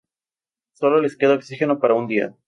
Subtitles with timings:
[0.73, 2.35] Sólo les queda oxígeno para un día.